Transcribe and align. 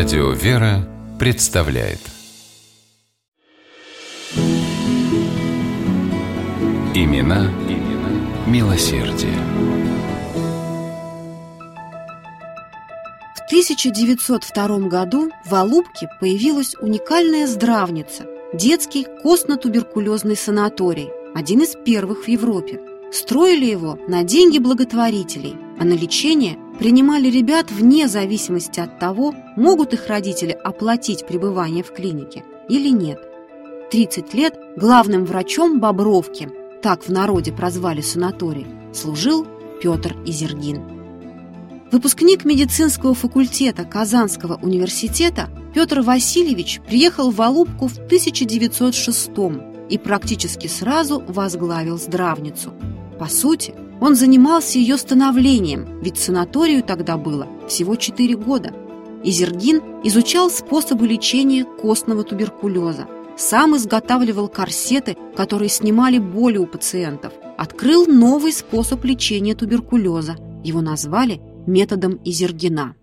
Радио 0.00 0.30
«Вера» 0.30 0.88
представляет 1.18 1.98
Имена, 6.94 7.50
имена 7.68 8.46
милосердие. 8.46 9.36
В 13.36 13.40
1902 13.48 14.88
году 14.88 15.30
в 15.44 15.54
Алубке 15.54 16.08
появилась 16.18 16.74
уникальная 16.80 17.46
здравница– 17.46 18.24
детский 18.54 19.06
костно-туберкулезный 19.22 20.36
санаторий, 20.36 21.10
один 21.34 21.60
из 21.60 21.76
первых 21.76 22.24
в 22.24 22.28
Европе. 22.28 22.80
Строили 23.12 23.66
его 23.66 23.98
на 24.08 24.22
деньги 24.22 24.56
благотворителей, 24.56 25.56
а 25.78 25.84
на 25.84 25.92
лечение 25.92 26.56
принимали 26.80 27.28
ребят 27.28 27.70
вне 27.70 28.08
зависимости 28.08 28.80
от 28.80 28.98
того, 28.98 29.34
могут 29.54 29.92
их 29.92 30.08
родители 30.08 30.50
оплатить 30.50 31.26
пребывание 31.26 31.84
в 31.84 31.92
клинике 31.92 32.42
или 32.68 32.88
нет. 32.88 33.20
30 33.92 34.34
лет 34.34 34.58
главным 34.76 35.26
врачом 35.26 35.78
Бобровки, 35.78 36.48
так 36.82 37.04
в 37.04 37.12
народе 37.12 37.52
прозвали 37.52 38.00
санаторий, 38.00 38.66
служил 38.92 39.46
Петр 39.82 40.16
Изергин. 40.24 40.80
Выпускник 41.92 42.44
медицинского 42.44 43.14
факультета 43.14 43.84
Казанского 43.84 44.58
университета 44.62 45.50
Петр 45.74 46.00
Васильевич 46.00 46.80
приехал 46.88 47.30
в 47.30 47.42
Алубку 47.42 47.88
в 47.88 47.98
1906 47.98 49.30
и 49.90 49.98
практически 49.98 50.66
сразу 50.66 51.22
возглавил 51.28 51.98
здравницу– 51.98 52.72
по 53.20 53.26
сути, 53.26 53.74
он 54.00 54.14
занимался 54.14 54.78
ее 54.78 54.96
становлением, 54.96 56.00
ведь 56.02 56.18
санаторию 56.18 56.82
тогда 56.82 57.16
было 57.16 57.46
всего 57.68 57.96
4 57.96 58.36
года. 58.36 58.72
Изергин 59.22 59.82
изучал 60.02 60.50
способы 60.50 61.06
лечения 61.06 61.64
костного 61.64 62.24
туберкулеза, 62.24 63.06
сам 63.36 63.76
изготавливал 63.76 64.48
корсеты, 64.48 65.16
которые 65.36 65.68
снимали 65.68 66.18
боли 66.18 66.56
у 66.58 66.66
пациентов, 66.66 67.32
открыл 67.58 68.06
новый 68.06 68.52
способ 68.52 69.04
лечения 69.04 69.54
туберкулеза. 69.54 70.36
Его 70.64 70.80
назвали 70.80 71.40
методом 71.66 72.20
Изергина. 72.24 72.94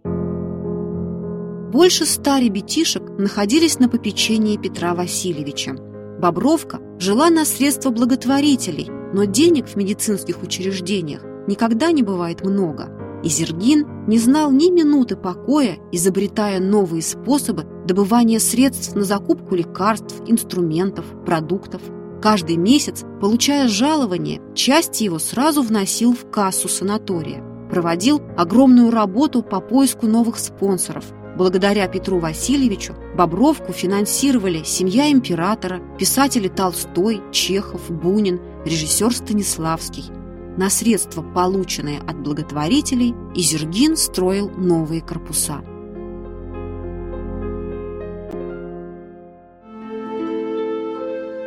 Больше 1.71 2.05
ста 2.05 2.39
ребятишек 2.39 3.03
находились 3.19 3.79
на 3.79 3.89
попечении 3.89 4.57
Петра 4.57 4.95
Васильевича. 4.95 5.75
Бобровка 6.19 6.79
жила 6.97 7.29
на 7.29 7.45
средства 7.45 7.91
благотворителей, 7.91 8.89
но 9.13 9.25
денег 9.25 9.67
в 9.67 9.75
медицинских 9.75 10.43
учреждениях 10.43 11.23
никогда 11.47 11.91
не 11.91 12.03
бывает 12.03 12.43
много. 12.43 12.89
И 13.23 13.29
Зергин 13.29 14.05
не 14.07 14.19
знал 14.19 14.51
ни 14.51 14.69
минуты 14.69 15.15
покоя, 15.15 15.77
изобретая 15.91 16.59
новые 16.59 17.01
способы 17.01 17.65
добывания 17.85 18.39
средств 18.39 18.95
на 18.95 19.03
закупку 19.03 19.55
лекарств, 19.55 20.21
инструментов, 20.27 21.05
продуктов. 21.25 21.81
Каждый 22.21 22.57
месяц, 22.57 23.03
получая 23.21 23.67
жалование, 23.67 24.41
часть 24.53 25.01
его 25.01 25.19
сразу 25.19 25.61
вносил 25.61 26.13
в 26.13 26.29
кассу 26.29 26.67
санатория. 26.67 27.43
Проводил 27.71 28.21
огромную 28.37 28.91
работу 28.91 29.43
по 29.43 29.59
поиску 29.59 30.07
новых 30.07 30.37
спонсоров. 30.37 31.05
Благодаря 31.37 31.87
Петру 31.87 32.17
Васильевичу 32.17 32.95
Бобровку 33.15 33.71
финансировали 33.71 34.63
семья 34.63 35.11
императора, 35.11 35.79
писатели 35.99 36.47
Толстой, 36.47 37.21
Чехов, 37.31 37.91
Бунин, 37.91 38.41
режиссер 38.65 39.13
Станиславский. 39.13 40.05
На 40.57 40.71
средства, 40.71 41.21
полученные 41.21 41.99
от 41.99 42.19
благотворителей, 42.23 43.13
Изергин 43.35 43.95
строил 43.97 44.49
новые 44.49 45.01
корпуса. 45.01 45.61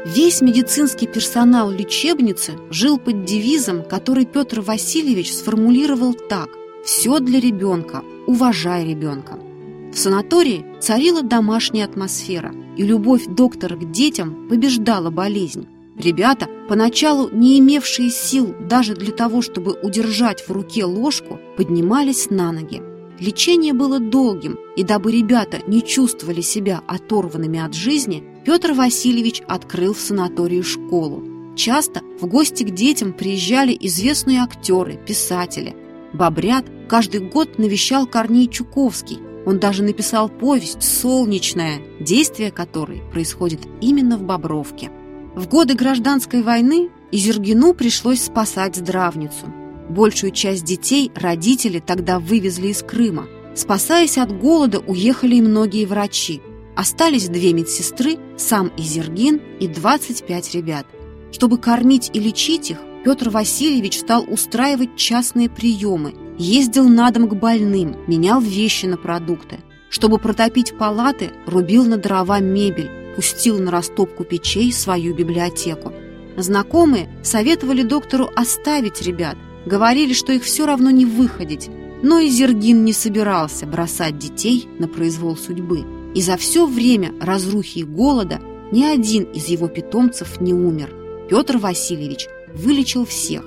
Весь 0.07 0.41
медицинский 0.41 1.09
персонал 1.09 1.69
лечебницы 1.69 2.53
жил 2.71 2.97
под 2.97 3.25
девизом, 3.25 3.83
который 3.83 4.25
Петр 4.25 4.61
Васильевич 4.61 5.34
сформулировал 5.34 6.15
так 6.15 6.49
«Все 6.84 7.19
для 7.19 7.41
ребенка, 7.41 8.05
уважай 8.28 8.84
ребенка». 8.84 9.50
В 9.93 9.99
санатории 9.99 10.65
царила 10.81 11.23
домашняя 11.23 11.84
атмосфера, 11.84 12.55
и 12.77 12.83
любовь 12.83 13.27
доктора 13.27 13.77
к 13.77 13.91
детям 13.91 14.49
побеждала 14.49 15.11
болезнь. 15.11 15.67
Ребята, 15.99 16.49
поначалу 16.69 17.28
не 17.31 17.59
имевшие 17.59 18.11
сил 18.11 18.55
даже 18.69 18.95
для 18.95 19.12
того, 19.12 19.43
чтобы 19.43 19.77
удержать 19.83 20.41
в 20.41 20.51
руке 20.51 20.84
ложку, 20.84 21.39
поднимались 21.56 22.31
на 22.31 22.53
ноги. 22.53 22.81
Лечение 23.19 23.75
было 23.75 23.99
долгим, 23.99 24.59
и 24.77 24.83
дабы 24.83 25.12
ребята 25.12 25.59
не 25.67 25.83
чувствовали 25.83 26.41
себя 26.41 26.83
оторванными 26.87 27.59
от 27.59 27.75
жизни, 27.75 28.25
Петр 28.47 28.72
Васильевич 28.72 29.43
открыл 29.47 29.93
в 29.93 30.01
санатории 30.01 30.62
школу. 30.62 31.22
Часто 31.55 32.01
в 32.19 32.27
гости 32.27 32.62
к 32.62 32.71
детям 32.71 33.12
приезжали 33.12 33.77
известные 33.78 34.41
актеры, 34.41 34.99
писатели. 35.07 35.77
Бобрят 36.15 36.65
каждый 36.89 37.21
год 37.21 37.59
навещал 37.59 38.07
Корней 38.07 38.49
Чуковский. 38.49 39.19
Он 39.47 39.59
даже 39.59 39.83
написал 39.83 40.28
повесть 40.28 40.83
«Солнечная», 40.83 41.81
действие 41.99 42.51
которой 42.51 43.03
происходит 43.12 43.61
именно 43.81 44.17
в 44.17 44.23
Бобровке. 44.23 44.91
В 45.34 45.49
годы 45.49 45.75
гражданской 45.75 46.43
войны 46.43 46.91
Изергину 47.12 47.73
пришлось 47.75 48.23
спасать 48.23 48.77
здравницу. 48.77 49.47
Большую 49.89 50.33
часть 50.33 50.65
детей 50.65 51.11
родители 51.15 51.81
тогда 51.81 52.19
вывезли 52.19 52.69
из 52.69 52.83
Крыма. 52.83 53.27
Спасаясь 53.55 54.19
от 54.19 54.37
голода, 54.39 54.78
уехали 54.78 55.37
и 55.37 55.43
многие 55.43 55.84
врачи. 55.87 56.41
Остались 56.77 57.28
две 57.28 57.53
медсестры, 57.53 58.17
сам 58.37 58.71
Изергин 58.77 59.41
и 59.59 59.67
25 59.67 60.55
ребят. 60.55 60.87
Чтобы 61.33 61.59
кормить 61.59 62.11
и 62.12 62.21
лечить 62.21 62.71
их, 62.71 62.78
Петр 63.05 63.31
Васильевич 63.31 63.99
стал 63.99 64.25
устраивать 64.28 64.97
частные 64.97 65.49
приемы, 65.49 66.15
ездил 66.41 66.89
на 66.89 67.11
дом 67.11 67.28
к 67.28 67.34
больным, 67.34 67.97
менял 68.06 68.41
вещи 68.41 68.87
на 68.87 68.97
продукты. 68.97 69.59
Чтобы 69.91 70.19
протопить 70.19 70.77
палаты, 70.78 71.33
рубил 71.47 71.84
на 71.84 71.99
дрова 71.99 72.41
мебель, 72.41 72.91
пустил 73.15 73.59
на 73.59 73.71
растопку 73.71 74.25
печей 74.25 74.73
свою 74.73 75.15
библиотеку. 75.15 75.93
Знакомые 76.37 77.11
советовали 77.23 77.83
доктору 77.83 78.31
оставить 78.34 79.03
ребят, 79.03 79.37
говорили, 79.67 80.15
что 80.15 80.33
их 80.33 80.45
все 80.45 80.65
равно 80.65 80.91
не 80.91 81.05
выходить, 81.05 81.69
но 82.03 82.19
и 82.19 82.28
Зергин 82.28 82.84
не 82.84 82.95
собирался 82.95 83.67
бросать 83.67 84.17
детей 84.17 84.67
на 84.78 84.89
произвол 84.89 85.37
судьбы. 85.37 85.84
И 86.15 86.22
за 86.22 86.37
все 86.39 86.67
время 86.67 87.12
разрухи 87.21 87.81
и 87.81 87.84
голода 87.84 88.41
ни 88.72 88.83
один 88.83 89.25
из 89.25 89.47
его 89.47 89.69
питомцев 89.69 90.41
не 90.41 90.55
умер. 90.55 90.95
Петр 91.28 91.59
Васильевич 91.59 92.28
вылечил 92.55 93.05
всех. 93.05 93.45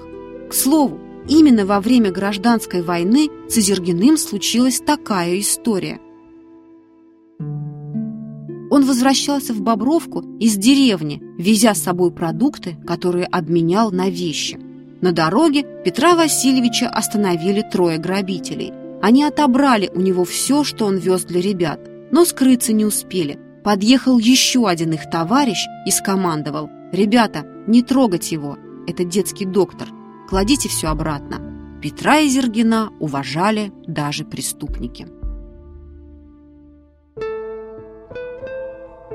К 0.50 0.54
слову, 0.54 1.00
именно 1.28 1.66
во 1.66 1.80
время 1.80 2.12
гражданской 2.12 2.82
войны 2.82 3.30
с 3.50 3.56
Зергиным 3.56 4.18
случилась 4.18 4.80
такая 4.80 5.40
история– 5.40 6.00
он 8.74 8.86
возвращался 8.86 9.54
в 9.54 9.62
Бобровку 9.62 10.24
из 10.40 10.58
деревни, 10.58 11.22
везя 11.38 11.76
с 11.76 11.84
собой 11.84 12.10
продукты, 12.10 12.76
которые 12.88 13.28
обменял 13.28 13.92
на 13.92 14.10
вещи. 14.10 14.60
На 15.00 15.12
дороге 15.12 15.64
Петра 15.86 16.16
Васильевича 16.16 16.90
остановили 16.90 17.62
трое 17.62 18.00
грабителей. 18.00 18.74
Они 19.00 19.24
отобрали 19.26 19.92
у 19.94 20.02
него 20.02 20.26
все, 20.26 20.64
что 20.64 20.86
он 20.88 20.98
вез 20.98 21.24
для 21.24 21.40
ребят, 21.40 21.82
но 22.10 22.26
скрыться 22.26 22.74
не 22.74 22.84
успели. 22.84 23.38
Подъехал 23.64 24.18
еще 24.18 24.68
один 24.68 24.94
их 24.94 25.08
товарищ 25.08 25.68
и 25.86 25.92
скомандовал 25.92 26.72
«Ребята, 26.92 27.46
не 27.68 27.84
трогать 27.84 28.32
его, 28.32 28.58
это 28.88 29.04
детский 29.04 29.46
доктор, 29.46 29.88
кладите 30.34 30.68
все 30.68 30.88
обратно». 30.88 31.38
Петра 31.80 32.18
и 32.18 32.28
Зергина 32.28 32.92
уважали 33.00 33.72
даже 33.86 34.26
преступники. 34.26 35.06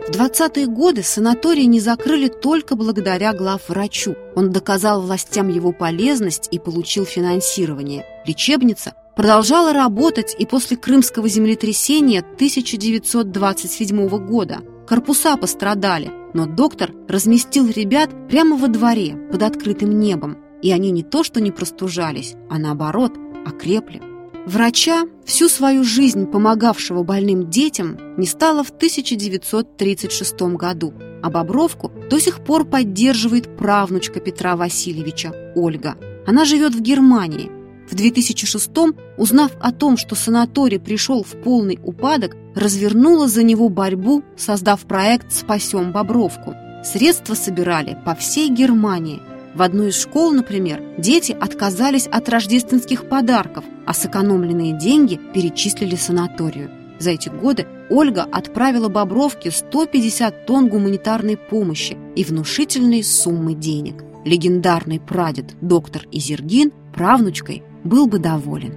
В 0.06 0.10
20-е 0.12 0.66
годы 0.68 1.02
санаторий 1.02 1.66
не 1.66 1.80
закрыли 1.80 2.28
только 2.28 2.76
благодаря 2.76 3.32
главврачу. 3.32 4.14
Он 4.36 4.52
доказал 4.52 5.02
властям 5.02 5.48
его 5.48 5.72
полезность 5.72 6.48
и 6.52 6.60
получил 6.60 7.04
финансирование. 7.04 8.04
Лечебница 8.24 8.92
продолжала 9.16 9.72
работать 9.72 10.36
и 10.38 10.46
после 10.46 10.76
крымского 10.76 11.28
землетрясения 11.28 12.20
1927 12.20 14.08
года. 14.24 14.58
Корпуса 14.86 15.36
пострадали, 15.36 16.12
но 16.32 16.46
доктор 16.46 16.92
разместил 17.08 17.68
ребят 17.68 18.08
прямо 18.28 18.56
во 18.56 18.68
дворе 18.68 19.16
под 19.32 19.42
открытым 19.42 19.98
небом. 19.98 20.47
И 20.62 20.72
они 20.72 20.90
не 20.90 21.02
то 21.02 21.22
что 21.24 21.40
не 21.40 21.50
простужались, 21.50 22.34
а 22.50 22.58
наоборот 22.58 23.12
окрепли. 23.46 24.02
Врача, 24.46 25.04
всю 25.26 25.48
свою 25.48 25.84
жизнь 25.84 26.26
помогавшего 26.26 27.02
больным 27.02 27.50
детям, 27.50 27.98
не 28.16 28.26
стало 28.26 28.64
в 28.64 28.70
1936 28.70 30.40
году, 30.56 30.94
а 31.22 31.28
Бобровку 31.28 31.92
до 32.08 32.18
сих 32.18 32.42
пор 32.42 32.64
поддерживает 32.64 33.58
правнучка 33.58 34.20
Петра 34.20 34.56
Васильевича, 34.56 35.52
Ольга. 35.54 35.96
Она 36.26 36.46
живет 36.46 36.74
в 36.74 36.80
Германии. 36.80 37.50
В 37.90 37.94
2006 37.94 38.70
узнав 39.18 39.52
о 39.60 39.72
том, 39.72 39.96
что 39.96 40.14
санаторий 40.14 40.78
пришел 40.78 41.22
в 41.22 41.40
полный 41.42 41.78
упадок, 41.82 42.36
развернула 42.54 43.28
за 43.28 43.42
него 43.42 43.68
борьбу, 43.68 44.22
создав 44.36 44.80
проект 44.86 45.32
«Спасем 45.32 45.92
Бобровку». 45.92 46.54
Средства 46.84 47.34
собирали 47.34 47.98
по 48.04 48.14
всей 48.14 48.48
Германии. 48.48 49.20
В 49.58 49.62
одной 49.62 49.88
из 49.88 50.00
школ, 50.00 50.30
например, 50.30 50.80
дети 50.98 51.32
отказались 51.32 52.06
от 52.06 52.28
рождественских 52.28 53.08
подарков, 53.08 53.64
а 53.86 53.92
сэкономленные 53.92 54.78
деньги 54.78 55.18
перечислили 55.34 55.96
санаторию. 55.96 56.70
За 57.00 57.10
эти 57.10 57.28
годы 57.28 57.66
Ольга 57.90 58.22
отправила 58.22 58.88
Бобровке 58.88 59.50
150 59.50 60.46
тонн 60.46 60.68
гуманитарной 60.68 61.36
помощи 61.36 61.96
и 62.14 62.22
внушительные 62.22 63.02
суммы 63.02 63.54
денег. 63.54 64.04
Легендарный 64.24 65.00
прадед 65.00 65.46
доктор 65.60 66.02
Изергин 66.12 66.70
правнучкой 66.94 67.64
был 67.82 68.06
бы 68.06 68.20
доволен. 68.20 68.74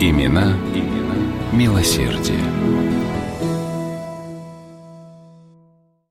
Имена, 0.00 0.56
имена 0.74 1.14
милосердия. 1.52 2.40